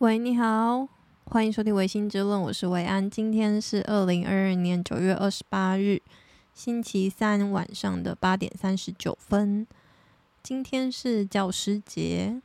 [0.00, 0.88] 喂，你好，
[1.26, 3.10] 欢迎收听《薇心之论》，我是维安。
[3.10, 6.00] 今天是二零二二年九月二十八日，
[6.54, 9.66] 星期三晚上的八点三十九分。
[10.42, 12.40] 今天是教师节，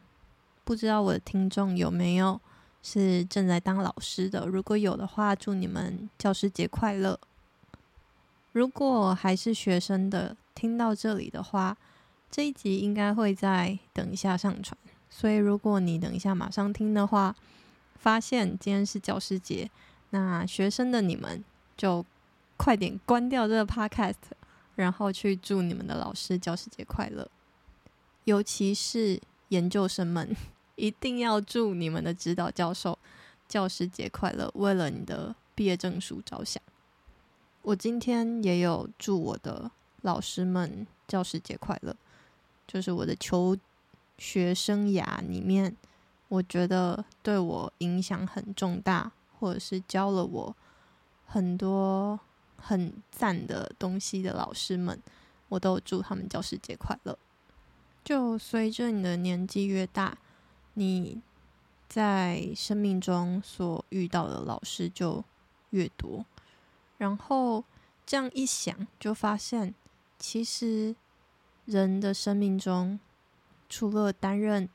[0.66, 2.42] 不知道我的听众有没有
[2.84, 4.46] 是正在当老师的？
[4.46, 7.18] 如果有的话，祝你们教师节快乐。
[8.52, 11.78] 如果还是学生的，听到这里的话，
[12.30, 14.78] 这一集应该会再等一下上传。
[15.18, 17.34] 所以，如果你等一下马上听的话，
[17.96, 19.72] 发现今天是教师节，
[20.10, 21.42] 那学生的你们
[21.78, 22.06] 就
[22.58, 24.16] 快点关掉这个 podcast，
[24.76, 27.32] 然后去祝你们的老师教师节快乐。
[28.26, 30.36] 尤其是研究生们，
[30.76, 33.00] 一定要祝你们的指导教授
[33.48, 36.62] 教师节快乐，为了你的毕业证书着想。
[37.62, 41.96] 我今天也有祝我的老师们教师节快乐，
[42.68, 43.58] 就是我的求。
[44.18, 45.76] 学生涯里面，
[46.30, 50.56] 我觉得对我影响很重大，或者是教了我
[51.26, 52.20] 很多
[52.58, 55.02] 很赞的东西的老师们，
[55.50, 57.18] 我都祝他们教师节快乐。
[58.04, 60.18] 就随着你的年纪越大，
[60.76, 61.22] 你
[61.90, 65.24] 在生命中所遇到的老师就
[65.72, 66.26] 越多，
[66.98, 67.64] 然后
[68.06, 69.76] 这样一想，就发现
[70.18, 70.96] 其实
[71.66, 73.00] 人的生命中。
[73.68, 74.70] 除了担任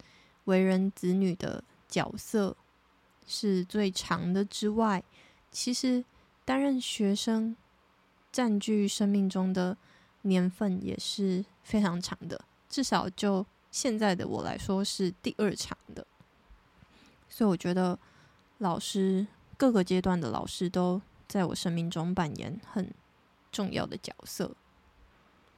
[0.45, 2.57] 为人子女的角色
[3.27, 5.03] 是最长的之外，
[5.51, 6.05] 其实
[6.45, 7.57] 担任学生
[8.33, 9.77] 占据生命中的
[10.23, 12.41] 年份也是非常长的。
[12.69, 16.07] 至少就现在的我来说，是第二长的。
[17.29, 17.99] 所以我觉得
[18.59, 22.93] 老师各个阶段的老师都在我生命中扮演很
[23.53, 24.51] 重要的角色。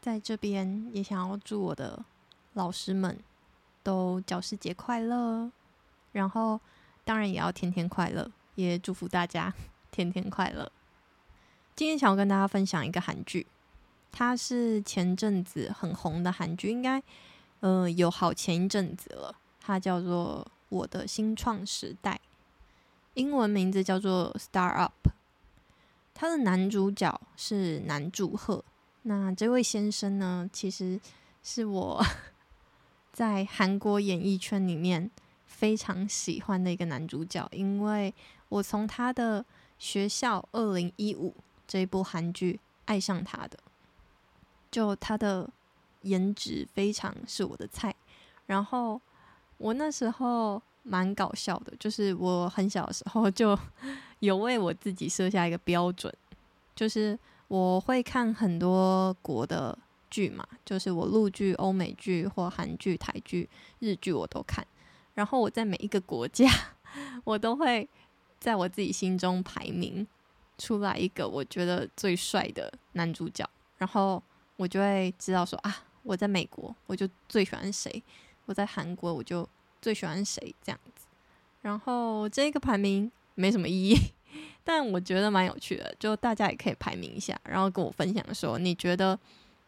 [0.00, 2.04] 在这边也想要祝我的。
[2.54, 3.18] 老师们
[3.82, 5.50] 都教师节快乐，
[6.12, 6.60] 然后
[7.04, 9.52] 当然也要天天快乐，也祝福大家
[9.90, 10.70] 天天快乐。
[11.74, 13.46] 今天想要跟大家分享一个韩剧，
[14.12, 17.02] 它是前阵子很红的韩剧，应该
[17.60, 19.34] 呃有好前一阵子了。
[19.58, 22.12] 它叫做《我的新创时代》，
[23.14, 24.92] 英文名字叫做《Star Up》。
[26.12, 28.62] 它的男主角是南柱赫，
[29.02, 31.00] 那这位先生呢，其实
[31.42, 32.04] 是我。
[33.12, 35.10] 在韩国演艺圈里面
[35.44, 38.12] 非常喜欢的一个男主角，因为
[38.48, 39.42] 我从他的
[39.78, 41.30] 《学校二零一五》
[41.68, 43.58] 这一部韩剧爱上他的，
[44.70, 45.48] 就他的
[46.02, 47.94] 颜值非常是我的菜。
[48.46, 49.00] 然后
[49.58, 53.56] 我那时候蛮搞笑的，就是我很小的时候就
[54.20, 56.12] 有为我自己设下一个标准，
[56.74, 57.18] 就是
[57.48, 59.78] 我会看很多国的。
[60.12, 64.66] 剧嘛，就是我陆剧、欧美剧或韩剧、台剧、日剧我都看，
[65.14, 66.46] 然后我在每一个国家，
[67.24, 67.88] 我都会
[68.38, 70.06] 在我自己心中排名
[70.58, 74.22] 出来一个我觉得最帅的男主角，然后
[74.56, 78.02] 我就会知道说啊，我在美国我就最喜欢谁，
[78.44, 79.48] 我在韩国我就
[79.80, 81.06] 最喜欢谁这样子，
[81.62, 83.96] 然后这个排名没什么意义，
[84.62, 89.18] 但我觉得蛮有趣的，就大家也可以排名一下，然后跟我分享说你觉得。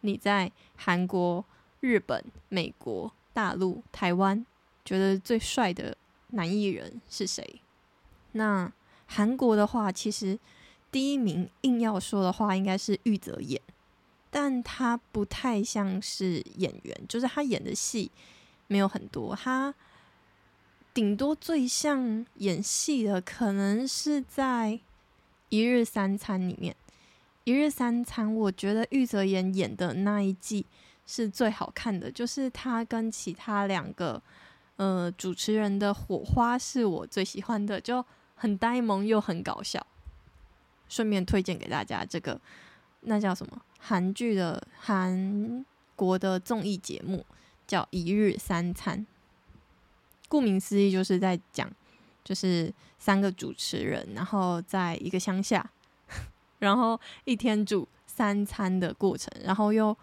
[0.04, 1.42] 你在韩国、
[1.80, 4.44] 日本、美国、大陆、台湾，
[4.84, 5.96] 觉得最帅的
[6.28, 7.62] 男艺人是谁？
[8.32, 8.70] 那
[9.06, 10.38] 韩国的话，其实
[10.92, 13.58] 第一名硬要说的话，应该是玉泽演，
[14.30, 18.10] 但他不太像是演员，就是他演的戏
[18.66, 19.74] 没有很多，他
[20.92, 24.72] 顶多最像演戏的，可能是在
[25.48, 26.76] 《一日三餐》里面。
[27.44, 30.64] 一日三餐，我觉得玉泽演演的那一季
[31.06, 34.20] 是最好看的，就是他跟其他两个
[34.76, 38.02] 呃主持人的火花是我最喜欢的，就
[38.34, 39.86] 很呆萌又很搞笑。
[40.88, 42.40] 顺便推荐给大家这个，
[43.00, 47.26] 那叫什么韩剧的韩国的综艺节目，
[47.66, 49.00] 叫《一日三餐》。
[50.28, 51.70] 顾名思义，就是在讲
[52.24, 55.70] 就是三个主持人，然后在一个乡下。
[56.64, 59.94] 然后一天煮三餐的过程，然后用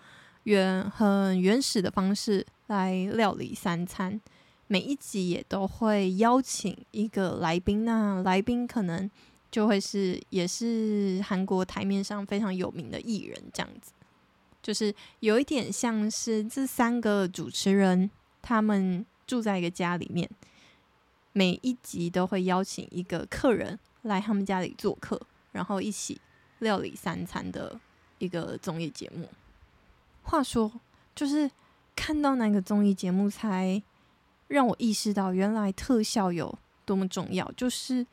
[0.43, 4.21] 原很原始的方式来料理三餐。
[4.67, 9.09] 每一集也都会邀请一个来宾，那来宾可能
[9.49, 13.91] 就会是也是韩国台面上非常有名的艺人，这样子，
[14.61, 18.09] 就是有一点像是这三个主持人
[18.41, 20.29] 他们住在一个家里面，
[21.33, 25.19] 每一集都会邀请一个客人来他们家里做客，
[25.51, 26.21] 然后一起。
[26.61, 27.79] 料理三餐的
[28.17, 29.29] 一个综艺节目。
[30.23, 30.71] 话说，
[31.13, 31.51] 就是
[31.95, 33.81] 看到那个综艺节目，才
[34.47, 37.51] 让我意识到，原来特效有多么重要。
[37.57, 38.05] 就是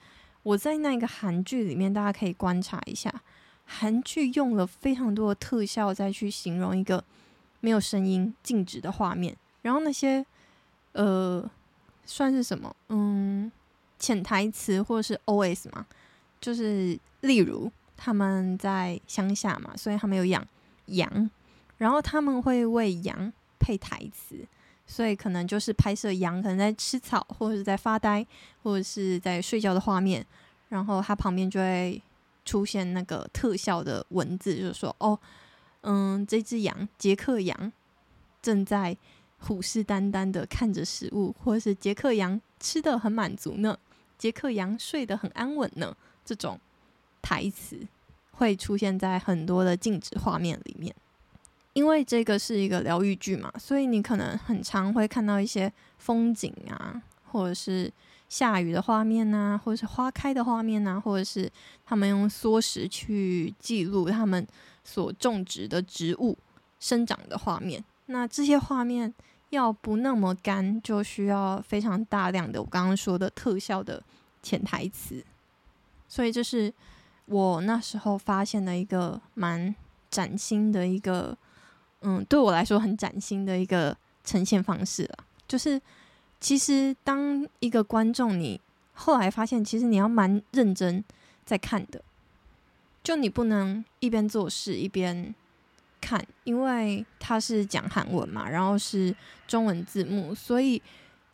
[0.43, 3.13] 我在那个韩剧里面，大家可以观察一下，
[3.65, 7.05] 韩剧用了非常多的特效再去形容一个
[7.61, 10.25] 没有声音、静止的画面，然后那些
[10.93, 11.49] 呃，
[12.07, 12.75] 算是什么？
[12.89, 13.53] 嗯，
[13.99, 15.87] 潜台词或者是 OS 嘛，
[16.41, 20.43] 就是例如他们在乡下嘛，所以他们有养
[20.87, 21.31] 羊，
[21.77, 24.47] 然后他们会为羊配台词。
[24.91, 28.27] 所以可能就是拍摄羊可能在吃草，或者是在发呆，
[28.63, 30.25] 或者是在睡觉的画面，
[30.71, 32.03] 然后它旁边就会
[32.47, 35.19] 出现那个特效的文字，就是说哦，
[35.83, 37.71] 嗯，这只羊杰克羊
[38.41, 38.97] 正在
[39.41, 43.79] 虎视眈眈的看着食物，或者是杰克羊吃的很满足呢，
[44.17, 46.59] 杰克羊睡得很安稳呢，这种
[47.29, 47.79] 台词
[48.31, 50.95] 会出现在很多的静止画面里面。
[51.75, 57.93] 因为这个是一个疗愈剧嘛，所以你可能很常会看到一些风景啊，或者是
[58.31, 61.53] 下雨的画面啊，或者是花开的画面啊，或者是
[61.85, 64.47] 他们用缩时去记录他们
[64.83, 66.39] 所种植的植物
[66.81, 67.85] 生长的画面。
[68.07, 69.13] 那这些画面
[69.51, 74.03] 要不那么干，就需要非常大量的我刚刚说的特效的
[74.43, 75.23] 潜台词。
[76.09, 76.73] 所以这是
[77.29, 79.75] 我那时候发现的一个蛮
[80.11, 81.37] 崭新的一个。
[82.01, 85.19] 嗯，对我来说很崭新的一个呈现方式了。
[85.49, 85.83] 就是，
[86.39, 88.61] 其实当一个观众，你
[88.93, 91.03] 后来发现，其实你要蛮认真
[91.45, 92.01] 在看的。
[93.03, 95.35] 就你不能一边做事一边
[96.01, 99.13] 看，因为他是讲韩文嘛，然后是
[99.49, 100.81] 中文字幕，所以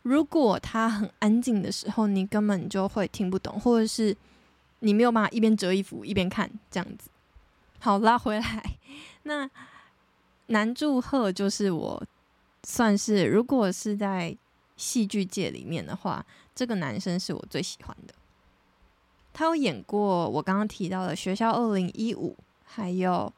[0.01, 4.17] 如果他很安静的时候，你根本就会听不懂，或者是
[4.79, 7.09] 你没有办法一边折衣服一边看这样子。
[7.79, 8.77] 好，拉回来，
[9.23, 9.49] 那。
[10.49, 12.05] 南柱赫就是我
[12.61, 14.37] 算是，如果是在
[14.77, 16.23] 戏剧界里面的话，
[16.53, 18.13] 这个男生是我最喜欢的。
[19.33, 23.33] 他有演过我刚刚提到的《学校二零一五》，还有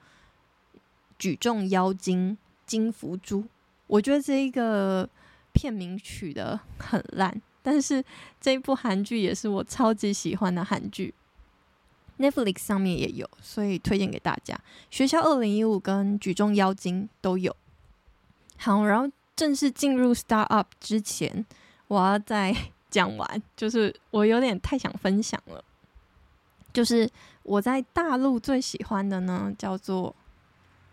[1.18, 3.44] 《举重妖精金福珠》。
[3.88, 5.08] 我觉得这一个
[5.54, 8.04] 片名取得很烂，但是
[8.42, 11.14] 这一部韩剧也是我超级喜欢的韩剧。
[12.20, 14.60] Netflix 上面也有，所以推荐给大家。
[14.90, 17.56] 学校二零一五跟举重妖精都有。
[18.58, 21.46] 好，然后正式进入 Star Up 之前，
[21.88, 22.56] 我要再
[22.90, 25.64] 讲完， 就是我有点太想分享了。
[26.74, 27.08] 就是
[27.44, 30.16] 我在大陆最喜欢的呢，叫做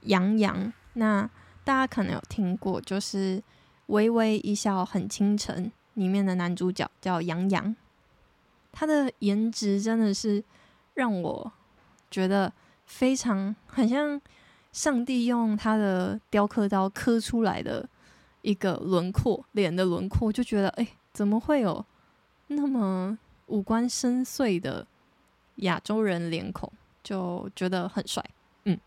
[0.03, 0.70] 杨洋。
[0.93, 1.23] 那
[1.65, 3.38] 大家可能有听过，就是
[3.87, 7.75] 《微微一笑很倾城》里面的男主角叫杨洋，
[8.73, 10.44] 他的颜值真的是。
[10.94, 11.52] 让我
[12.11, 12.52] 觉得
[12.87, 14.20] 非常很像
[14.73, 17.88] 上帝用他的雕刻刀刻出来的
[18.43, 21.85] 一个轮廓，脸的轮廓，就觉得哎，怎么会有
[22.49, 24.87] 那么五官深邃的
[25.56, 26.73] 亚洲人脸孔？
[27.02, 28.25] 就觉得很帅，
[28.64, 28.79] 嗯。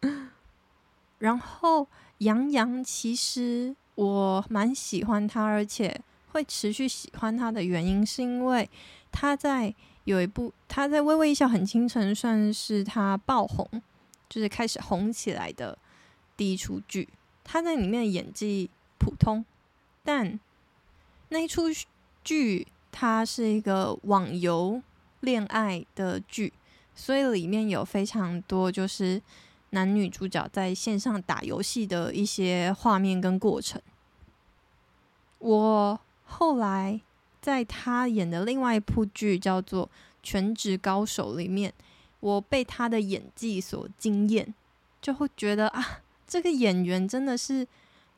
[1.18, 1.86] 然后
[2.18, 6.00] 杨洋其实我蛮喜欢他，而且
[6.32, 8.70] 会持续喜欢他的原因，是因为
[9.10, 9.74] 他在。
[10.04, 13.68] 有一部他在《微微一笑很倾城》算是他爆红，
[14.28, 15.76] 就是开始红起来的
[16.36, 17.08] 第一出剧。
[17.44, 19.44] 他在里面演技普通，
[20.02, 20.40] 但
[21.28, 21.64] 那一出
[22.24, 24.82] 剧它是一个网游
[25.20, 26.52] 恋爱的剧，
[26.94, 29.20] 所以里面有非常多就是
[29.70, 33.80] 男女主角在线上打游戏的一些画面跟过程。
[35.38, 37.00] 我后来。
[37.40, 39.86] 在他演的另外一部剧叫做
[40.22, 41.72] 《全职高手》里面，
[42.20, 44.54] 我被他的演技所惊艳，
[45.00, 47.66] 就会觉得啊，这个演员真的是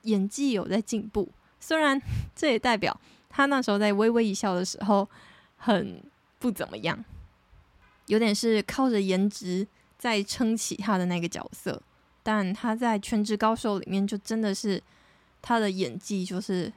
[0.03, 1.29] 演技有在进步。
[1.61, 2.01] 虽然
[2.35, 3.01] 这也代表
[3.31, 5.09] 他那时候在《微微一笑》的时候
[5.57, 6.03] 很
[6.41, 7.05] 不怎么样，
[8.07, 11.81] 有点是靠着颜值在撑起他的那个角色，
[12.25, 14.83] 但他在《全职高手》里面就真的是
[15.41, 16.73] 他的演技就是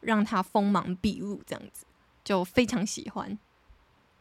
[0.00, 1.84] 让他锋芒毕露这样子。
[2.24, 3.38] 就非常喜欢，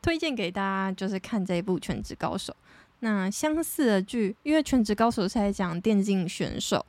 [0.01, 2.53] 推荐给大家，就是看这一部《全职高手》。
[3.01, 6.86] 那相似的剧，因为《全职高手》是在讲电竞选手，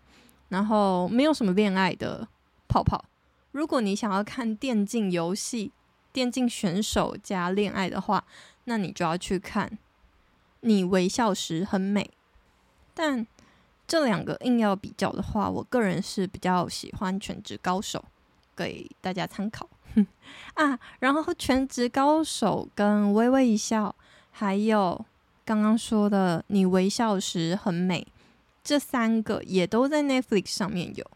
[0.48, 2.26] 然后没有什么恋爱的
[2.68, 3.04] 泡泡。
[3.52, 5.72] 如果你想要看电竞游戏、
[6.12, 8.24] 电竞选手加恋爱的话，
[8.64, 9.68] 那你就要去看
[10.60, 12.02] 《你微笑时很美》。
[12.94, 13.26] 但
[13.86, 17.98] 这两个硬要比较的话，我个人是比较喜欢《全职高手》，
[18.56, 19.68] 给大家参考。
[20.54, 23.94] 啊，然后全职高手跟微微一笑，
[24.30, 25.04] 还有
[25.44, 28.06] 刚刚说的你微笑时很美，
[28.62, 31.06] 这三个也都在 Netflix 上面有。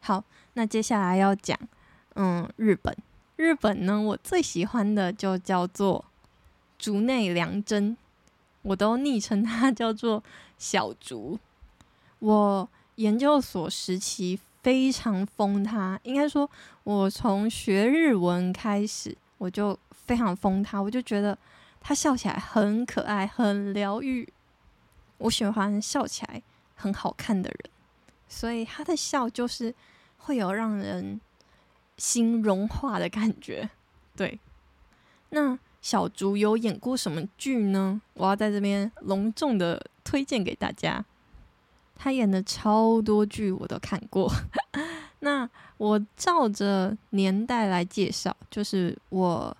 [0.00, 0.24] 好，
[0.54, 1.58] 那接下来要讲，
[2.14, 2.96] 嗯，日本
[3.36, 6.04] 日本呢，我最喜欢的就叫做
[6.78, 7.96] 竹内良真，
[8.62, 10.22] 我都昵称他叫做
[10.56, 11.38] 小竹。
[12.20, 16.48] 我研究所时期非常疯他，应该说，
[16.84, 21.38] 我从学日文开始，我就非常疯他，我就觉得
[21.80, 24.28] 他笑起来很可爱，很疗愈。
[25.18, 26.42] 我喜欢笑起来
[26.74, 27.70] 很好看的人，
[28.28, 29.74] 所以他的笑就是
[30.16, 31.20] 会有让人
[31.96, 33.70] 心融化的感觉。
[34.14, 34.38] 对，
[35.30, 38.00] 那小竹有演过什么剧呢？
[38.14, 41.04] 我要在这边隆重的推荐给大家。
[41.98, 44.32] 他演的超多剧我都看过。
[45.20, 49.54] 那我照着年代来介绍，就是我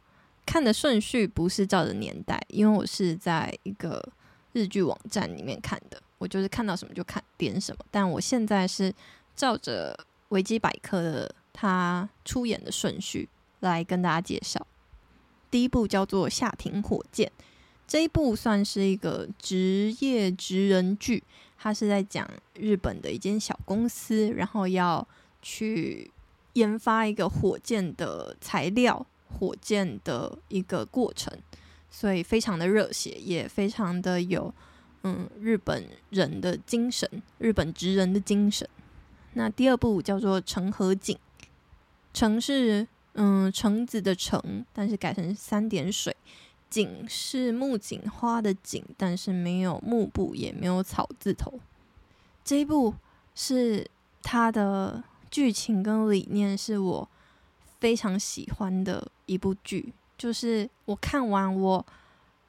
[0.46, 4.02] 看的顺序不是照着年代，因为我是在一个。
[4.54, 7.84] 日剧网站里面看的，我就是看到什么就看点什么。
[7.92, 8.92] 但我现在是
[9.36, 9.96] 照着
[10.30, 13.28] 维基百科的他出演的顺序
[13.60, 14.66] 来跟大家介绍。
[15.50, 17.28] 第一部叫做《夏庭火箭》，
[17.86, 21.22] 这一部算是一个职业职人剧，
[21.58, 25.06] 它是在讲日本的一间小公司，然后要
[25.42, 26.10] 去
[26.52, 31.36] 研发一个火箭的材料，火箭的一个过程。
[31.90, 34.52] 所以非常的热血，也非常的有
[35.04, 38.68] 嗯日本人的精神，日本职人的精神。
[39.32, 41.16] 那第二部叫做《橙和锦》，
[42.12, 46.12] 橙是嗯橙子的橙，但是改成三点水；
[46.70, 51.58] 景是木槿花的景，但是没有木部，也没有草字头。
[52.44, 52.94] 这一部
[53.34, 53.88] 是
[54.22, 57.08] 它的剧情跟理念是我
[57.78, 59.92] 非常喜欢的一部剧。
[60.16, 61.86] 就是我看完，我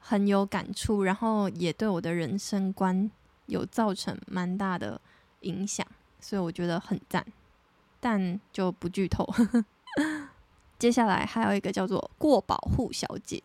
[0.00, 3.08] 很有感触，然后也对我的人生观
[3.46, 5.00] 有造成蛮大的
[5.42, 5.86] 影响，
[6.18, 7.24] 所以我觉得很赞，
[8.00, 9.24] 但就不剧透。
[10.80, 13.40] 接下来还有一个叫做“过保护小姐”，“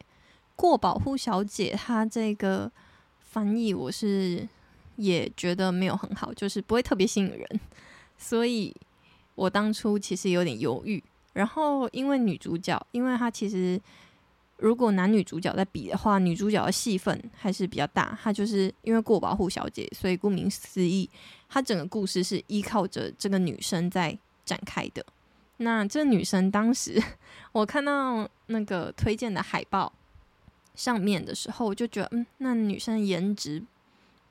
[0.56, 2.72] 过保护小姐”她这个
[3.20, 4.48] 翻译我是
[4.96, 7.60] 也觉得没有很好，就是不会特别吸引人，
[8.18, 8.76] 所以
[9.36, 11.04] 我当初其实有点犹豫。
[11.34, 13.82] 然后因为女主角，因为她其实。
[14.58, 18.18] 如果男女主角在比的话，女主角的戏份还是比较大。
[18.24, 21.10] 她就是因为过保护小姐，所以顾名思义，
[21.50, 25.06] 她整个故事是依靠着这个女生在展开的。
[25.58, 26.98] 那这女生当时
[27.52, 29.92] 我看到那个推荐的海报
[30.76, 33.64] 上面的时候，我就觉得，嗯，那女生颜值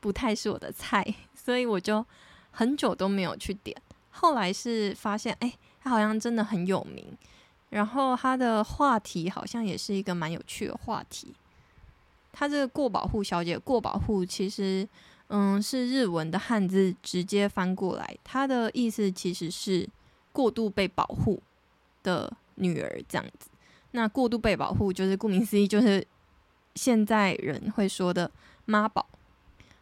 [0.01, 2.05] 不太是我的菜， 所以我就
[2.51, 3.77] 很久都没有去点。
[4.11, 7.05] 后来是发现，哎，她好像真的很有名。
[7.71, 11.35] 然后他的话题好像也是一个蛮有趣的话题。
[12.33, 14.89] 他这个过保护小姐，过保护其实，
[15.27, 19.89] 嗯，是日文的汉字直接翻过来，它的意思其实是
[20.31, 21.43] 过度被保护
[22.05, 23.51] 的女儿这样子。
[23.91, 26.07] 那过度被保护就是顾名思义，就是
[26.75, 28.31] 现在人会说的
[28.65, 29.07] 妈宝，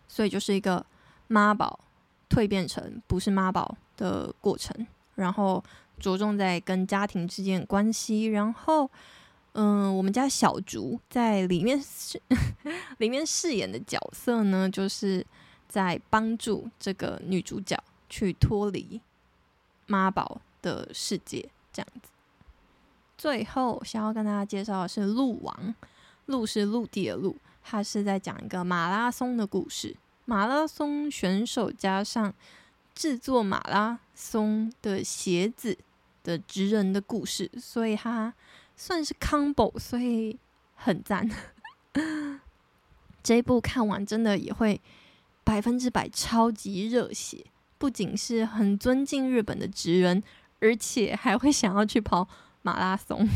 [0.08, 0.84] 所以就是一个
[1.28, 1.80] 妈宝
[2.28, 5.62] 蜕变成不是妈宝的过程，然后。
[6.00, 8.90] 着重在跟家庭之间的关系，然后，
[9.52, 12.20] 嗯，我们家小竹在里面饰
[12.98, 15.24] 里面饰演的角色呢，就是
[15.68, 19.00] 在帮助这个女主角去脱离
[19.86, 22.08] 妈宝的世界，这样子。
[23.16, 25.56] 最后，想要跟大家介绍的是《鹿王》，
[26.32, 32.34] 陆是陆地的陆，它是在讲一个马拉松的故事，马拉松选手加上
[32.92, 35.78] 制作马拉松的鞋子。
[36.24, 38.32] 的职人的故事，所以他
[38.76, 40.38] 算是 combo，所以
[40.76, 41.28] 很赞。
[43.24, 44.80] 这一部看完真的也会
[45.42, 47.44] 百分之百超级热血，
[47.76, 50.22] 不仅是很尊敬日本的职人，
[50.60, 52.28] 而且还会想要去跑
[52.62, 53.28] 马拉松。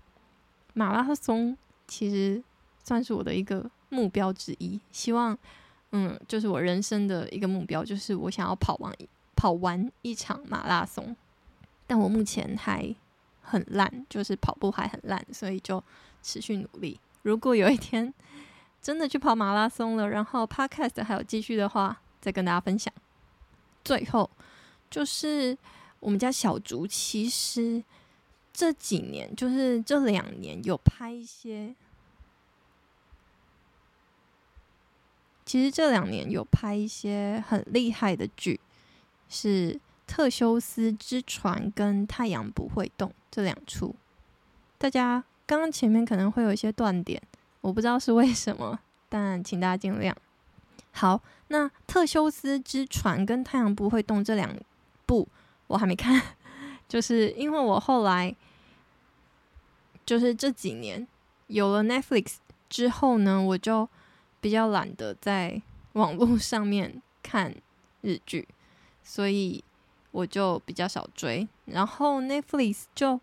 [0.74, 1.56] 马拉松
[1.88, 2.40] 其实
[2.84, 5.36] 算是我的一个目标之一，希望
[5.90, 8.94] 嗯，就是我人生的一个目标，就是我想要跑完
[9.34, 11.16] 跑完一场马拉松。
[11.86, 12.94] 但我目前还
[13.40, 15.82] 很烂，就是跑步还很烂，所以就
[16.22, 17.00] 持续努力。
[17.22, 18.12] 如果有一天
[18.82, 22.92] 真的去跑马拉松了，然后 Podcast 还有继续的话，再跟大家分享。
[23.82, 24.28] 最后
[24.90, 25.56] 就是
[26.00, 27.82] 我们家小竹，其实
[28.58, 31.76] 这几年就是这两年有拍一些，
[35.46, 38.58] 其实这两年有拍一些很厉害的剧，
[39.28, 39.78] 是。
[40.08, 43.94] 特修斯之船跟太阳不会动这两出，
[44.78, 47.22] 大家刚刚前面可能会有一些断点，
[47.60, 50.14] 我不知道是为什么，但请大家见谅。
[50.92, 54.50] 好，那特修斯之船跟太阳不会动这两
[55.04, 55.28] 部
[55.66, 56.22] 我还没看，
[56.88, 58.34] 就是因为我后来
[60.08, 61.06] 就是这几年
[61.48, 62.36] 有了 Netflix
[62.70, 63.86] 之后呢，我就
[64.40, 65.60] 比较懒得在
[65.92, 67.54] 网络上面看
[68.00, 68.48] 日剧，
[69.04, 69.62] 所以
[70.10, 71.46] 我就比较少追。
[71.66, 73.20] 然后 Netflix 就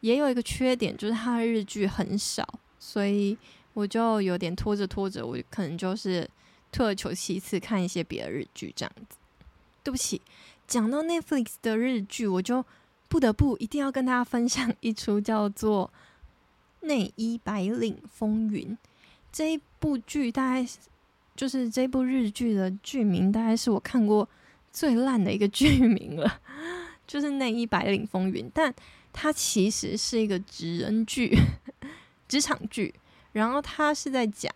[0.00, 2.44] 也有一个缺点，就是它的日剧很少，
[2.80, 3.38] 所以
[3.74, 6.28] 我就有点拖着拖着，我可能就是
[6.72, 9.16] 退而求其次看一些别的日剧这样子。
[9.84, 10.20] 对不起，
[10.66, 12.64] 讲到 Netflix 的日剧，我就
[13.06, 15.88] 不得不一定要跟大家分享一出叫做
[16.86, 18.68] 《内衣白领风云》
[19.32, 20.68] 这一部剧，大概
[21.34, 24.28] 就是这部日剧的剧名，大概是我看过
[24.72, 26.40] 最烂的一个剧名了，
[27.06, 28.74] 就是《内衣白领风云》，但
[29.12, 31.36] 它其实是一个职人剧、
[32.28, 32.94] 职场剧，
[33.32, 34.52] 然后它是在讲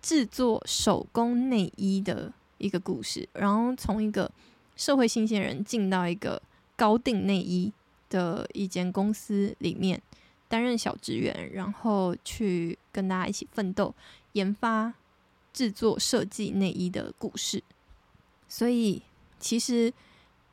[0.00, 4.30] 制作手工内衣的一个故事，然后从一个
[4.76, 6.40] 社会新鲜人进到一个
[6.76, 7.72] 高定内衣
[8.08, 10.00] 的一间公司里面
[10.50, 13.94] 担任小职员，然后去跟大家一起奋斗
[14.32, 14.92] 研发
[15.54, 17.64] 制作设计内衣的故事。
[18.46, 19.00] 所以
[19.38, 19.90] 其实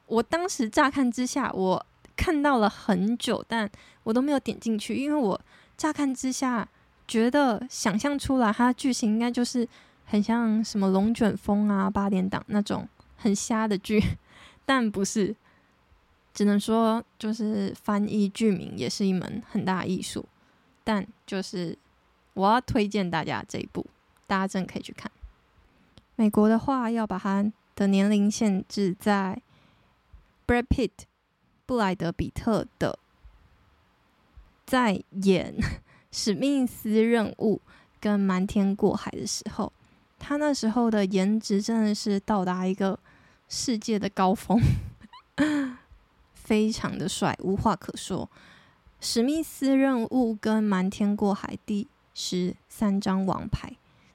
[0.06, 1.86] 我当时乍看之下，我
[2.16, 3.70] 看到了很久，但
[4.04, 5.42] 我都没有点进去，因为我
[5.76, 6.66] 乍看之下
[7.06, 9.68] 觉得想象出来它的剧情应该就是
[10.06, 12.88] 很像什么龙卷风啊、八点档那种。
[13.20, 14.00] 很瞎的剧，
[14.64, 15.36] 但不是，
[16.38, 20.24] 只能说就是翻译剧名也是一门很大的艺术。
[20.84, 21.76] 但就是
[22.36, 23.84] 我要推荐大家这一部，
[24.28, 25.12] 大家真的可以去看。
[26.16, 29.42] 美国的话，要把他的年龄限制在
[30.46, 30.92] Brad Pitt
[31.66, 33.00] 布莱德彼特的，
[34.68, 35.56] 在演
[36.12, 37.56] 《史密斯任务》
[38.00, 39.74] 跟《瞒天过海》的时候。
[40.20, 43.00] 他那时候的颜值真的是到达一个
[43.50, 44.60] 世界的高峰，
[46.48, 48.30] 非常的帅，无话可说。
[49.02, 53.74] 史密斯任务跟瞒天过海第十三张王牌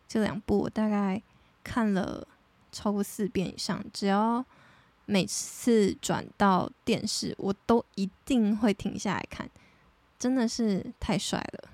[0.09, 1.23] 这两部，我大概
[1.63, 2.27] 看了
[2.73, 3.85] 超过四遍以上。
[3.93, 4.43] 只要
[5.05, 9.51] 每次转到电视，我都一定会停下来看，
[10.19, 11.69] 真的是太帅了。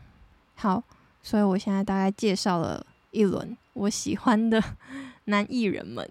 [0.57, 0.83] 好，
[1.23, 3.57] 所以我现在大概介绍了一轮。
[3.75, 4.61] 我喜欢的
[5.27, 6.11] 男艺人们，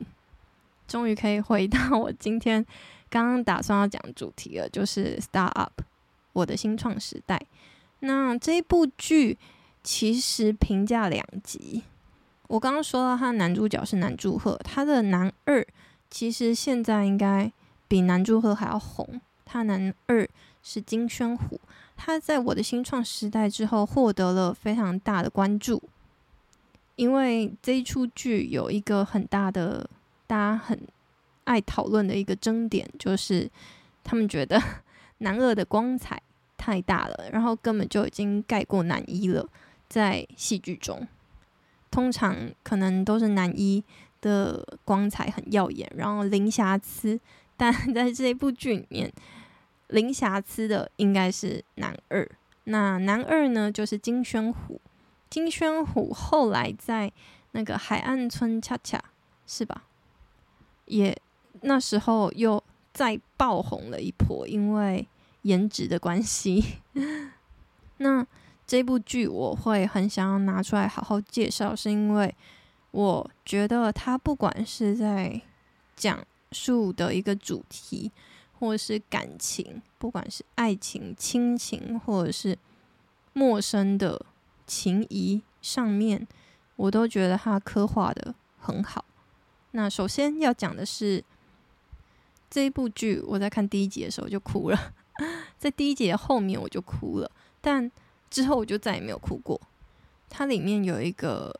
[0.87, 2.65] 终于可以回到我今天
[3.09, 5.81] 刚刚打算要讲主题了，就是 Start Up，
[6.33, 7.41] 我的新创时代。
[7.99, 9.37] 那这部剧
[9.83, 11.83] 其实评价两极。
[12.47, 15.65] 我刚刚说到他的男主角是南柱赫，他的男二
[16.09, 17.51] 其实现在应该
[17.87, 19.19] 比南柱赫还要红。
[19.43, 20.27] 他男二
[20.61, 21.59] 是金宣虎，
[21.95, 25.81] 他在我的新创时代之后获得了非常大的关注。
[26.95, 29.89] 因为这一出剧有一个很大的，
[30.25, 30.79] 大家很
[31.47, 33.49] 爱讨论的一个争点，就是
[34.03, 34.61] 他们觉得
[35.19, 36.21] 男二的光彩
[36.57, 39.47] 太大了，然后根本就已经盖过男一了。
[39.87, 41.07] 在戏剧中，
[41.89, 43.81] 通常可能都是男一
[44.19, 47.17] 的光彩很耀眼，然后零瑕疵，
[47.55, 49.09] 但 在这一部剧里面，
[49.87, 52.29] 零瑕疵的应该是男二。
[52.65, 54.81] 那男二呢，就是金宣虎。
[55.29, 57.11] 金宣虎后来在
[57.51, 59.01] 那个海岸村恰恰
[59.45, 59.83] 是吧？
[60.85, 61.17] 也
[61.61, 65.07] 那时候又再爆红了一波，因为
[65.43, 66.79] 颜值的关系。
[67.97, 68.25] 那
[68.65, 72.33] 这部剧我会很想要拿出来好好介绍，是因为
[72.91, 75.41] 我觉得它不管是在
[75.95, 76.19] 讲
[76.51, 78.11] 述的一个主题，
[78.59, 82.57] 或是感情，不管是爱情、亲情，或者是
[83.33, 84.25] 陌生的。
[84.69, 86.27] 情谊上面，
[86.75, 89.05] 我都觉得他刻画的很好。
[89.71, 91.23] 那首先要讲的是
[92.49, 94.93] 这一部剧，我在看第一集的时候就哭了，
[95.57, 97.31] 在第一集的后面我就哭了，
[97.61, 97.91] 但
[98.29, 99.59] 之后我就再也没有哭过。
[100.29, 101.53] 它里面有一个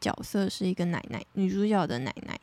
[0.00, 2.38] 角色是一个奶奶，女主角的奶奶，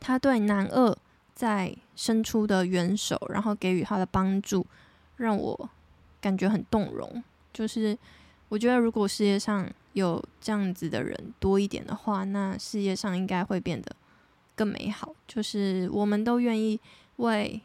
[0.00, 0.96] 她对男二
[1.34, 4.66] 在伸出的援手，然后给予他的帮助，
[5.16, 5.70] 让我
[6.20, 7.22] 感觉很动容，
[7.52, 7.96] 就是。
[8.50, 13.96] 我觉得，如果世界上有这样子的人多一点的话，那世界上应该会变得
[14.54, 15.12] 更美好。
[15.26, 16.78] 就是我们都愿意
[17.16, 17.60] 为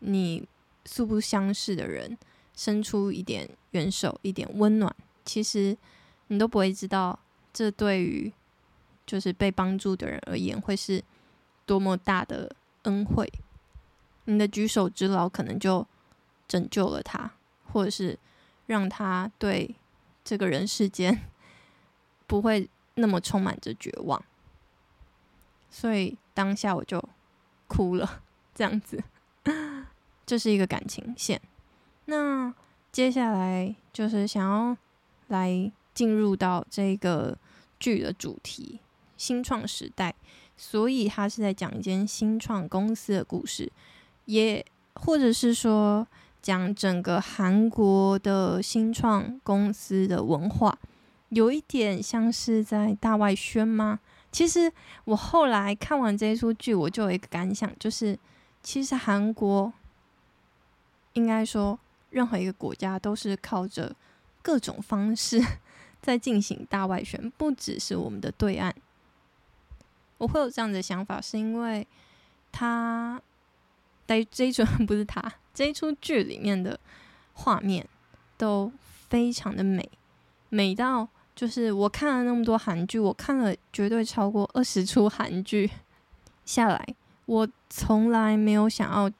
[0.00, 0.46] 你
[0.84, 2.16] 素不相识的人
[2.54, 4.94] 伸出一点援手、一点温暖。
[5.24, 5.76] 其实
[6.28, 7.18] 你都不会知道，
[7.52, 8.32] 这对于
[9.06, 11.02] 就是被帮助的人而言，会是
[11.66, 13.32] 多么大的恩惠。
[14.24, 15.86] 你的举手之劳可能就
[16.46, 17.32] 拯救了他，
[17.72, 18.18] 或者是
[18.66, 19.74] 让他对。
[20.24, 21.28] 这个人世间
[22.28, 24.24] 不会那么充满着绝望，
[25.68, 27.02] 所以当下我就
[27.66, 28.21] 哭了。
[28.54, 29.02] 这样子，
[30.26, 31.40] 这是一个感情线。
[32.06, 32.52] 那
[32.90, 34.76] 接下来就是想要
[35.28, 37.36] 来进入到这个
[37.78, 38.80] 剧的主题——
[39.16, 40.14] 新创时代。
[40.54, 43.72] 所以，他是在讲一间新创公司的故事，
[44.26, 46.06] 也或者是说
[46.40, 50.78] 讲整个韩国的新创公司的文化，
[51.30, 53.98] 有一点像是在大外宣吗？
[54.30, 54.70] 其实
[55.04, 58.16] 我后来看完这一出剧，我就有一个感想，就是
[58.62, 59.72] 其实韩国
[61.14, 61.78] 应该说，
[62.10, 63.94] 任何一个国家都是靠着
[64.40, 65.42] 各种方式
[66.00, 68.74] 在进行大外宣，不只是我们的对岸。
[70.18, 71.86] 我会有这样的想法，是因为
[72.52, 73.20] 他
[74.06, 76.78] 在这一出 不是他这一出剧里面的
[77.34, 77.86] 画面
[78.36, 78.72] 都
[79.08, 79.88] 非常的美，
[80.48, 85.70] 美到就是我看了那么多韩剧，我看了绝对超过二十出韩剧
[86.44, 86.94] 下来，
[87.32, 89.10] 我从来没有想要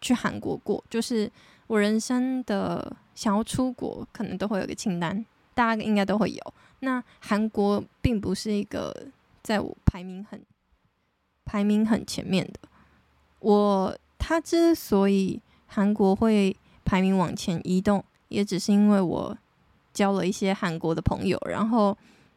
[0.00, 0.82] 去韩国过。
[0.90, 1.30] 就是
[1.66, 6.54] 我人生的想要出国，可能都会有个清单，大家应该都会有。
[6.80, 9.08] 那韩国并不是一个。
[9.46, 10.44] 在我排名很
[11.44, 12.58] 排名很前面的，
[13.38, 19.38] 我他之所以韩国会排名往前移动，也只是因为我
[19.94, 21.96] 交了一些韩国的朋友，然后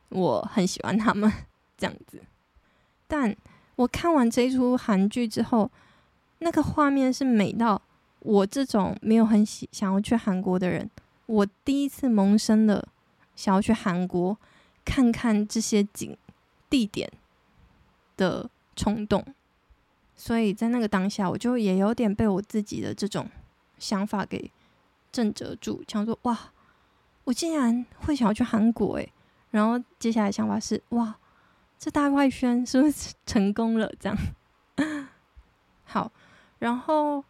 [0.09, 1.33] 我很喜欢他们
[1.75, 2.21] 这样子。
[3.07, 3.35] 但
[3.79, 5.71] 我看完这一出韩剧之后，
[6.39, 7.81] 那个画面是美到
[8.19, 10.89] 我这种没有很喜想要去韩国的人，
[11.27, 12.85] 我第一次萌生了
[13.37, 14.37] 想要去韩国
[14.83, 16.17] 看看这些景。
[16.69, 17.11] 地点
[18.15, 19.25] 的冲动，
[20.15, 23.27] 所以在那个当下，我就也有点被我自己的这种
[23.79, 24.51] 想法给
[25.11, 26.51] 震慑住，想说哇，
[27.23, 29.11] 我竟然会想要去韩国诶，
[29.49, 31.17] 然后接下来想法是哇，
[31.79, 33.91] 这大外宣是不是 成功了？
[33.99, 34.17] 这样
[35.85, 36.11] 好，
[36.59, 37.23] 然后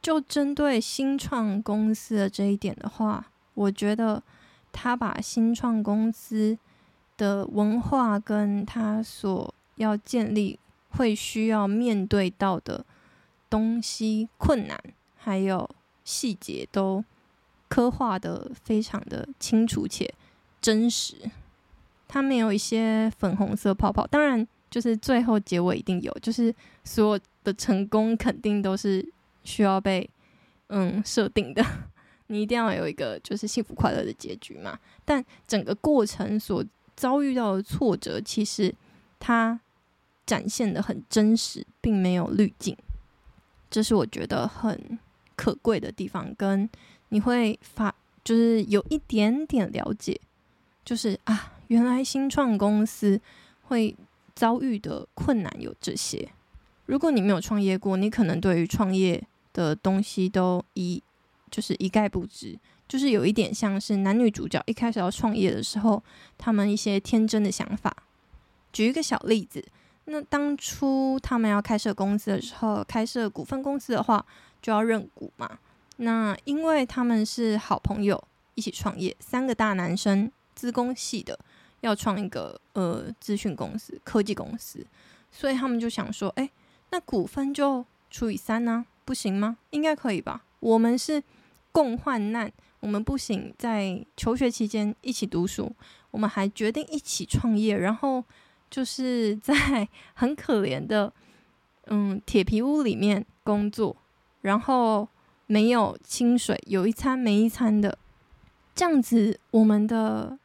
[0.00, 4.22] 就针对新创公司的这一点的话，我觉得
[4.72, 6.56] 他把新创公司。
[7.18, 12.84] 的文化跟他所要建立会需要面对到的
[13.48, 14.78] 东西、困难，
[15.16, 15.66] 还有
[16.04, 17.02] 细节都
[17.68, 20.12] 刻画得非常的清楚且
[20.60, 21.30] 真实。
[22.08, 29.06] 他没有一些粉红色泡泡，当然就是最后结尾一定有，就是所有的成功肯定都是
[29.44, 30.08] 需要被
[30.68, 31.64] 嗯设定的，
[32.28, 34.78] 你一定要有一个就是幸福快乐的结局嘛。
[35.04, 36.64] 但整个过程所
[36.96, 38.74] 遭遇到的挫折，其实
[39.18, 39.58] 它
[40.24, 42.76] 展现的很真实，并没有滤镜，
[43.70, 44.98] 这是我觉得很
[45.36, 46.34] 可贵的地方。
[46.34, 46.68] 跟
[47.10, 50.20] 你会发，就是有一点点了解，
[50.84, 53.20] 就是啊，原来新创公司
[53.64, 53.96] 会
[54.34, 56.28] 遭遇的困难有这些。
[56.86, 61.02] 如果你没有创业过，你可能对于创业的东西都一
[61.50, 62.58] 就是一概不知。
[62.88, 66.00] 就是有一点像是男女主角一开始要创业的时候，
[66.38, 67.92] 他们一些天真的想法。
[68.72, 69.64] 举一个小例子，
[70.04, 74.24] 那当初他们要开设公司的时候，开设股份公司的话，
[74.62, 75.58] 就要认股嘛。
[75.96, 78.22] 那因为他们是好朋友，
[78.54, 81.36] 一起创业，三个大男生，资工系的，
[81.80, 84.84] 要创一个呃资讯公司、科技公司，
[85.30, 86.50] 所以他们就想说，哎，
[86.90, 89.58] 那股份就除以三呢，不行吗？
[89.70, 90.42] 应该可以吧？
[90.60, 91.22] 我们是
[91.72, 92.52] 共患难。
[92.80, 95.74] 我们不仅在求学期间一起读书，
[96.10, 98.22] 我们还决定一起创业，然后
[98.70, 101.12] 就是在 很可怜的
[101.86, 103.96] 嗯铁皮屋里面工作，
[104.42, 105.08] 然后
[105.46, 107.98] 没有薪水，有一餐没一餐的，
[108.74, 110.38] 这样子我们的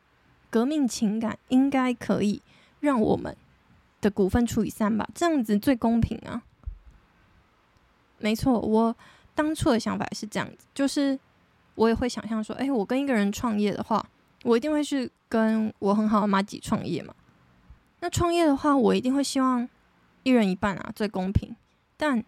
[0.52, 2.40] 革命情感应该可以
[2.80, 3.36] 让我们
[4.00, 6.44] 的股份除以三吧，这样子最公平啊。
[8.20, 8.96] 没错，我
[9.34, 11.20] 当初的想法是这样子，就是。
[11.76, 14.06] 我也会想象说，哎、我跟一个人创业的话，
[14.44, 17.16] 我一定会去跟我很好的麻吉创业嘛。
[18.02, 19.68] 那创业的话，我一定会希望
[20.24, 21.56] 一人一半啊，最公平。
[21.96, 22.24] 但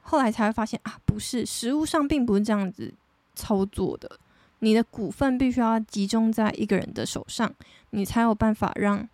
[0.00, 2.92] 后来才会发现啊，不是，实物上并不是这样子
[3.34, 4.18] 操作的。
[4.60, 7.54] 你的股份必须要集中在一个人的手上，
[7.90, 9.08] 你才有办法让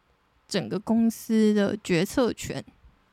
[0.48, 2.64] 整个公司的决策权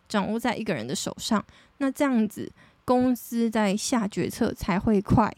[0.07, 1.45] 掌握在一个人的手上。
[1.77, 2.51] 那这样子，
[2.85, 5.35] 公司在下决策才会快。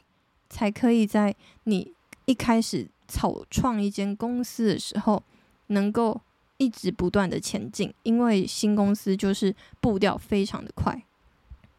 [0.50, 1.92] 才可以在你
[2.26, 5.24] 一开始草创一间公司的时候，
[5.68, 6.22] 能够
[6.58, 11.04] 一直不断的前进，因为新公司就是步调非常的快。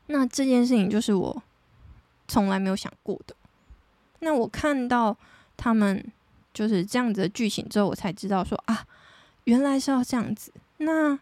[0.08, 1.42] 那这件事情就是我
[2.26, 3.36] 从来没有想过的。
[4.24, 5.16] 那我看到
[5.56, 6.04] 他们
[6.52, 8.84] 就是这样子的剧情之后，我才知道说啊，
[9.44, 10.52] 原来是要这样子。
[10.78, 11.16] 那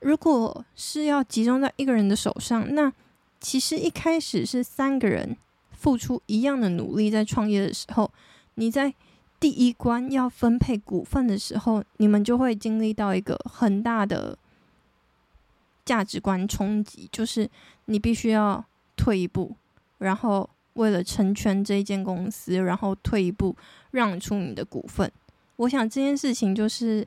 [0.00, 2.90] 如果是要集中在一个人的手上，那
[3.40, 5.36] 其实一开始是三个人。
[5.74, 8.08] 付出一样的努力，在创业的时候，
[8.54, 8.94] 你在
[9.40, 14.38] 第一关要分配股份的时候，你们就会经历到一个很大的
[15.84, 17.50] 价值观冲击，就是
[17.86, 19.56] 你必须要退一步，
[19.98, 23.56] 然后为了成全这一间公司，然后退一步
[23.90, 25.10] 让出你的股份。
[25.56, 27.06] 我想这件事情就是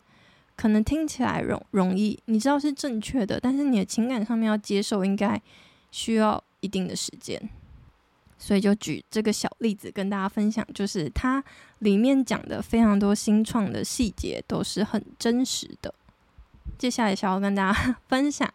[0.55, 5.41] 可能听起来容容易，你知道是正确的，但是你的情感上面要接受，应该
[5.91, 7.49] 需要一定的时间。
[8.37, 11.43] 所以就举这个小例子跟大家分享，就是它
[11.79, 15.93] 里面讲的非常多新创的细节都是很真实的。
[16.77, 18.53] 接下来想要跟大家 分享，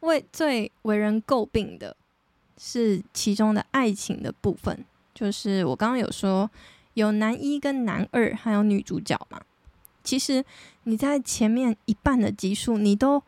[0.00, 1.96] 为最为人诟病的
[2.58, 4.84] 是其中的爱情的部分，
[5.14, 6.50] 就是我刚刚有说
[6.94, 9.40] 有男一跟男二，还有女主角嘛。
[10.02, 10.44] 其实
[10.84, 13.22] 你在前面一半的集数，你都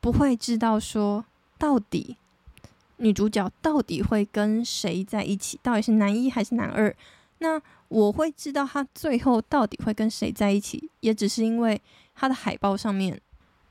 [0.00, 1.24] 不会知道说
[1.58, 2.16] 到底。
[3.02, 5.58] 女主角到底会跟谁在一起？
[5.62, 6.94] 到底是男一还是男二？
[7.38, 11.80] 那我会知道她最后到底会跟谁在一起，也只是因为
[12.14, 13.18] 她的海报上面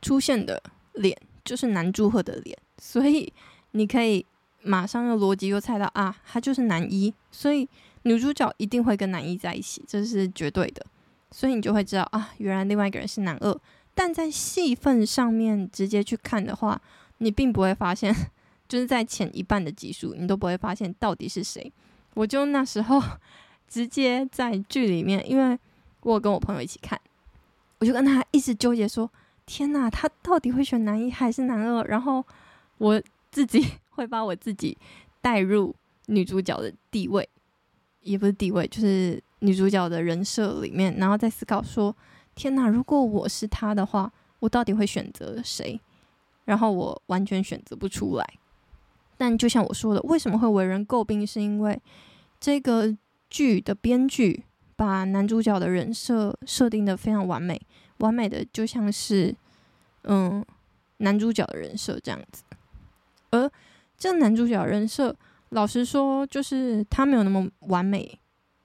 [0.02, 0.60] 出现的
[0.94, 3.32] 脸就是南柱赫的脸，所以
[3.74, 4.26] 你可以
[4.64, 7.68] 马上用逻辑又猜到啊，他就是男一，所以
[8.04, 10.86] 女主角一定会跟男一在一起，这是绝对的。
[11.32, 13.60] 所以你就会知道啊，原来另外一个人是男二。
[13.94, 16.82] 但在戏份上面直接去看的话，
[17.18, 18.16] 你并不会发现。
[18.70, 21.74] 就是在前一半的集数，你都不会发现到底是谁。
[22.14, 23.02] 我就那时候
[23.68, 25.58] 直接在剧里面，因为
[26.02, 27.02] 我跟我朋友一起看，
[27.80, 29.10] 我就跟他一直纠结说
[29.48, 32.24] ：“天哪，他到底会选男一还是男二？”然后
[32.78, 33.66] 我自己
[34.00, 34.78] 会把我自己
[35.22, 35.76] 带入
[36.08, 37.28] 女主角的地位，
[38.00, 41.94] 也不是地位，就是女主角的人设里面，然后再思考说
[42.34, 45.80] ：“天哪，如果我是他的话，我到底会选择谁？”
[46.46, 48.26] 然后我完全选择不出来。
[49.18, 51.28] 但就像我说的，为什么会为人诟病？
[51.28, 51.80] 是因为
[52.40, 52.98] 这个
[53.30, 54.46] 剧的编剧
[54.78, 57.62] 把男主角的人设设定得非常完美，
[57.98, 59.36] 完美的就像是
[60.04, 60.44] 嗯
[60.98, 62.44] 男主角的人设这样子。
[63.32, 63.52] 而
[64.00, 65.16] 这男主角人设，
[65.50, 68.20] 老实说，就是他没有那么完美，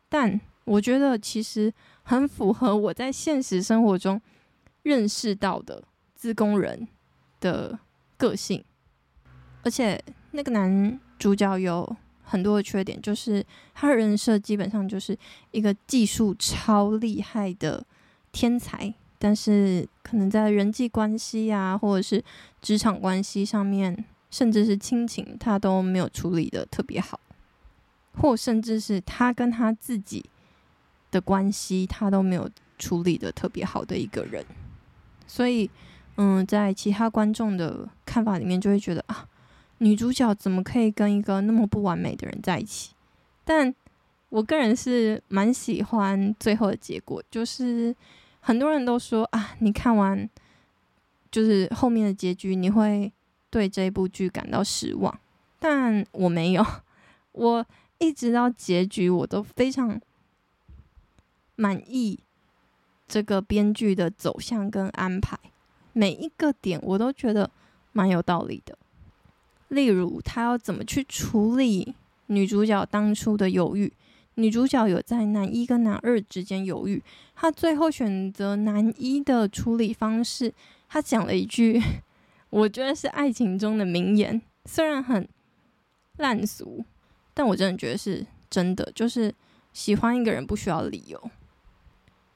[0.09, 1.70] 但我觉得其实
[2.05, 4.18] 很符合我在现实生活中
[4.85, 5.83] 认识到的
[6.14, 6.88] 自工人
[7.40, 7.79] 的
[8.16, 8.64] 个性，
[9.62, 10.03] 而且。
[10.37, 15.16] 那个男主角有很多的缺点，就是他人设基本上就是
[15.53, 17.87] 一个技术超厉害的
[18.33, 22.20] 天才，但是可能在人际关系啊，或者是
[22.61, 27.20] 职场关系上面，甚至是亲情，他都没有处理得特别好，
[28.16, 30.25] 或甚至是他跟他自己
[31.12, 34.44] 的关系，他都没有处理得特别好的一个人。
[35.29, 35.70] 所以，
[36.16, 39.29] 嗯，在其他观众的看法里面，就会觉得啊。
[39.79, 42.92] 女主角怎么可以跟一个那么不完美的人在一起？
[43.44, 43.73] 但
[44.31, 47.94] 我个人是蛮喜欢最后的结果，就是
[48.40, 50.29] 很多人都说啊，你看完
[51.31, 53.12] 就是后面的结局，你会
[53.55, 55.17] 对这部剧感到失望。
[55.61, 56.67] 但我没有，
[57.31, 57.64] 我
[57.99, 60.01] 一直到结局我都非常
[61.55, 62.19] 满意
[63.07, 65.38] 这个编剧的走向跟安排，
[65.93, 67.49] 每一个点我都觉得
[67.93, 68.77] 蛮有道理的。
[69.69, 71.95] 例如，他要怎么去处理
[72.27, 73.93] 女主角当初的犹豫？
[74.35, 77.01] 女主角有在男一跟男二之间犹豫，
[77.37, 80.53] 她最后选择男一的处理方式。
[80.88, 81.81] 她讲了一句，
[82.55, 85.29] 我觉得是爱情中的名言，虽然很
[86.19, 86.85] 烂俗，
[87.33, 88.93] 但我真的觉得是真的。
[88.95, 89.35] 就是
[89.73, 91.31] 喜欢一个人不需要理由，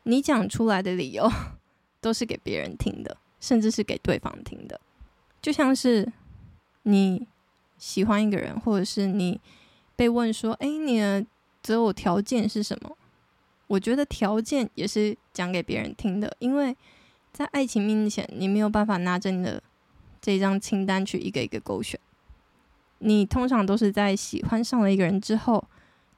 [0.02, 1.30] 你讲出来的理由
[2.00, 4.80] 都是给别人听的，甚至是给对方听的，
[5.40, 6.12] 就像是。
[6.84, 7.26] 你
[7.76, 9.38] 喜欢一个人，或者是你
[9.94, 11.26] 被问说：“哎，你的
[11.62, 12.96] 择偶条件是什么？”
[13.68, 16.74] 我觉得条件也是讲给别人听的，因为
[17.30, 19.62] 在爱情面前，你没有办法拿着你的
[20.20, 21.98] 这张清单去一个一个勾选。
[22.98, 25.64] 你通常都是在喜欢上了一个人之后，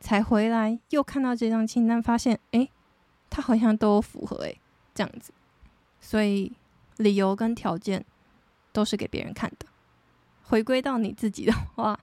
[0.00, 2.68] 才回来又看到这张清单，发现哎，
[3.28, 4.54] 他好像都符合哎，
[4.94, 5.32] 这样子。
[6.00, 6.52] 所以
[6.96, 8.04] 理由跟条件
[8.72, 9.66] 都是给别人看的。
[10.42, 12.00] 回归到你自己的话，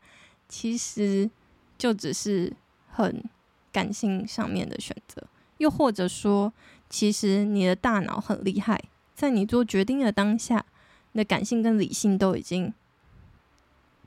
[0.48, 1.30] 其实
[1.78, 2.54] 就只是
[2.88, 3.24] 很
[3.72, 6.54] 感性上面的选择，又或者说，
[6.90, 8.82] 其实你的大脑很厉害，
[9.16, 10.64] 在你做决定的当下，
[11.12, 12.74] 你的感性跟理性都已经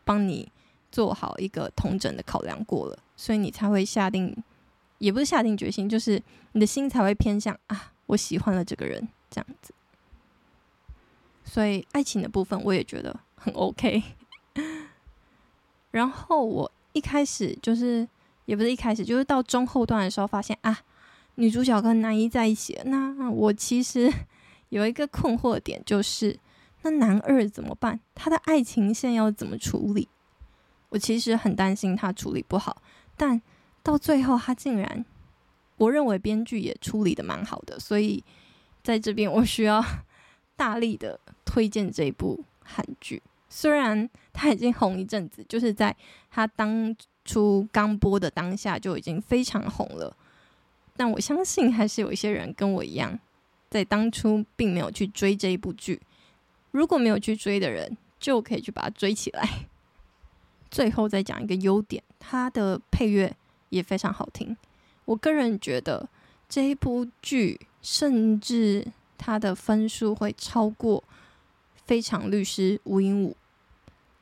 [0.05, 0.51] 帮你
[0.91, 4.37] 做好一个统整的考量过了，所以你才会下定，
[4.99, 9.73] 也不是下定决心，就是你的心才会偏向啊，我喜欢了这个人这样子。
[11.45, 14.03] 所以爱情的部分，我也觉得很 OK。
[15.91, 18.07] 然后我一开始就是，
[18.45, 20.81] 也不是一开始，就是到中后段的时候发现啊，
[21.37, 24.13] 女主角跟男一在一起，那我其实
[24.69, 26.39] 有一个困惑点，就是
[26.83, 28.01] 那男二怎么办？
[28.15, 30.09] 他的爱情线要怎么处理？
[30.89, 32.83] 我其实很担心他处理不好，
[33.17, 33.41] 但
[33.83, 35.05] 到最后他竟然，
[35.77, 38.25] 我认为编剧也处理的蛮好的，所以
[38.83, 39.85] 在这边我需要
[40.57, 43.23] 大力的推荐这一部韩剧。
[43.49, 45.95] 虽然他已经红一阵子，就是在
[46.31, 50.17] 他当初刚播的当下就已经非常红了。
[50.97, 53.19] 但我相信还是有一些人跟我一样，
[53.69, 56.01] 在当初并没有去追这一部剧。
[56.71, 59.67] 如果没有去追的人，就可以去把它追起来。
[60.71, 63.35] 最后再讲一个优点，它的配乐
[63.71, 64.57] 也非常好听。
[65.05, 66.09] 我个人觉得
[66.49, 68.87] 这一部剧，甚至
[69.19, 71.01] 它的分数会超过
[71.87, 73.31] 《非常律师吴英武》。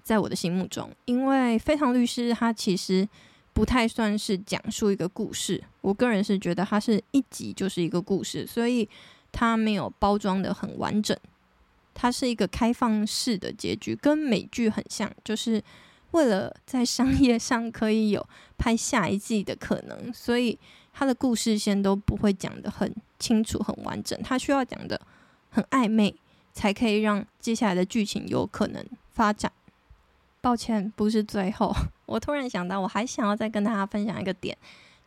[0.03, 3.09] 在我的心目中，因为《非常律师》它其实。
[3.55, 8.89] 不太算是讲述一个故事，我个人是觉得它是一集就是一个故事，所以
[9.33, 11.19] 它没有包装得很完整。
[12.01, 15.61] 它是一个开放式的结局，跟美剧很像，就是
[16.13, 18.25] 为了在商业上可以有
[18.57, 20.57] 拍下一季的可能，所以
[20.93, 24.17] 它的故事线都不会讲得很清楚、很完整。
[24.23, 25.01] 它需要讲得
[25.51, 26.15] 很暧昧，
[26.53, 29.51] 才可以让接下来的剧情有可能发展。
[30.41, 31.75] 抱歉，不是最后。
[32.07, 34.57] 我突然想到，我还想要再跟大家分享一个点，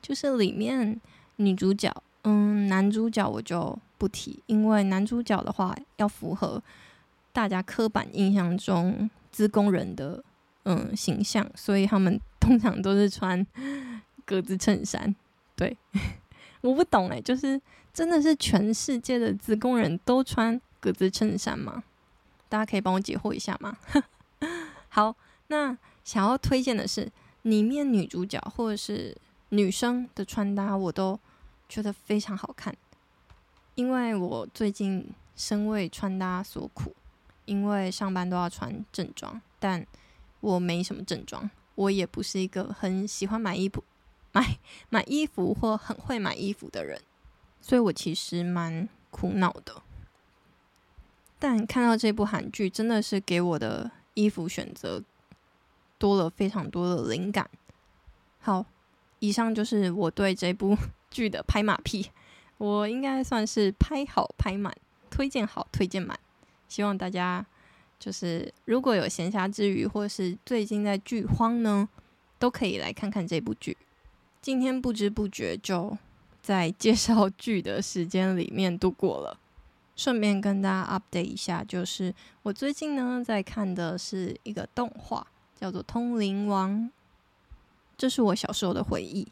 [0.01, 0.99] 就是里面
[1.37, 1.89] 女主角，
[2.23, 6.59] 嗯，男主角我就不提，因为男主角的话要符合
[7.31, 10.23] 大家刻板印象中资工人的
[10.63, 13.45] 嗯形象，所以他们 通常都是穿
[14.25, 15.15] 格子衬衫。
[15.55, 15.77] 对，
[16.61, 17.61] 我不懂哎，就是
[17.93, 21.83] 真的是全世界的资工人都穿格子衬衫吗？
[22.49, 23.77] 大家可以帮我解惑一下吗？
[24.89, 25.15] 好，
[25.47, 25.77] 那。
[26.03, 27.07] 想要推荐的是，
[27.43, 29.15] 里面女主角或者是
[29.49, 31.17] 女生的穿搭，我都
[31.69, 32.75] 觉得非常好看。
[33.75, 36.95] 因为我最近身为穿搭所苦，
[37.45, 39.85] 因为上班都要穿正装，但
[40.39, 43.83] 我没什么正装，我也不是一个很喜欢买衣服、
[44.31, 44.57] 买
[44.89, 47.01] 买衣服或很会买衣服的人，
[47.61, 49.81] 所以我其实蛮苦恼的。
[51.39, 55.03] 但看到这部韩剧，真的是给我的衣服选择。
[55.97, 57.47] 多了非常多的灵感。
[58.39, 58.65] 好，
[59.19, 60.75] 以上就是我对这部
[61.11, 62.09] 剧的拍马屁，
[62.61, 64.71] 我应该算是拍好拍满，
[65.09, 66.19] 推荐好推荐满。
[66.67, 67.43] 希望大家
[67.99, 71.89] 就是如果有闲暇之余，或是最近在剧荒呢，
[72.37, 73.75] 都可以来看看这部剧。
[74.43, 75.97] 今天不知不觉就
[76.43, 79.39] 在介绍剧的时间里面度过了，
[79.95, 85.25] 顺便跟大家 update 一下，就是我最近呢在看的是一个动画。
[85.59, 86.71] 叫做《通灵王》，
[87.95, 89.27] 这是我小时候的回忆。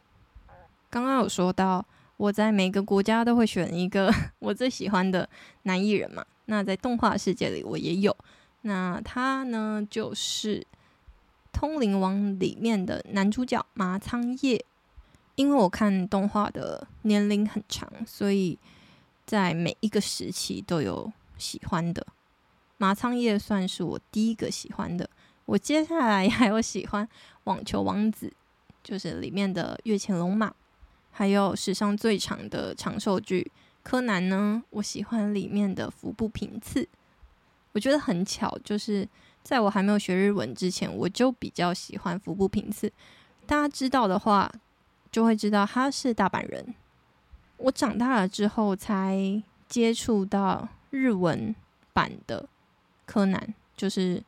[0.88, 1.84] 刚刚有说到，
[2.20, 5.28] 我在每个国家都会选一个 我最喜欢的
[5.64, 6.26] 男艺人嘛。
[6.48, 8.14] 那在动画世界里，我也有。
[8.64, 10.60] 那他呢，就是
[11.54, 14.66] 《通灵王》里面的男主角麻仓叶。
[15.36, 18.60] 因为我看动画的年龄很长，所以
[19.26, 22.06] 在每一个时期都有喜欢的。
[22.76, 25.10] 麻仓叶算是我第一个喜欢的。
[25.46, 27.06] 我接下来 还有喜欢
[27.46, 28.28] 《网球王子》，
[28.84, 30.54] 就是里面的月前龙马，
[31.12, 33.52] 还有史上最长的长寿剧
[33.84, 34.64] 《柯南》呢。
[34.70, 36.88] 我喜欢里面的服部平次，
[37.74, 39.08] 我觉得很巧，就是
[39.44, 42.92] 在我还没有学日文之前，我就比较喜欢服部平次。
[43.46, 44.52] 大家知道的话，
[45.12, 46.74] 就会知道他是大阪人。
[47.58, 51.56] 我长大了之后才接触到日文
[51.94, 52.48] 版的
[53.06, 54.24] 柯南，就是。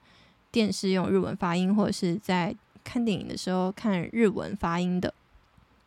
[0.53, 5.13] 电视用日文发音，或者是在看电影的时候看日文发音的，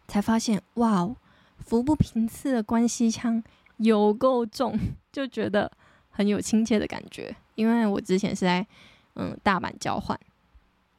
[0.07, 1.17] 才发现哇哦，
[1.59, 3.43] 服部平次的关西腔
[3.79, 4.79] 有够重，
[5.13, 5.71] 就觉得
[6.11, 7.35] 很有亲切的感觉。
[7.55, 8.67] 因为我之前是在
[9.15, 10.19] 嗯大阪交换。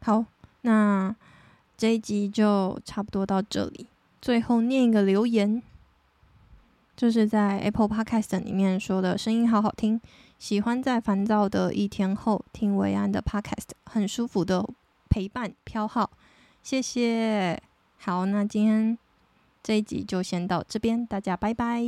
[0.02, 0.24] 好，
[0.62, 1.16] 那
[1.78, 3.88] 这一集就差不多到这里。
[4.22, 5.62] 最后念一个留言，
[6.96, 10.00] 就是在 Apple Podcast 里面说的声音好好听。
[10.38, 14.68] 喜欢在烦躁的一天后听维安的 Podcast，很舒服的
[15.10, 16.12] 陪伴飘号，
[16.62, 17.62] 谢谢。
[17.98, 18.98] 好，那今天
[19.64, 21.82] 这一集就先到这边，大家拜拜。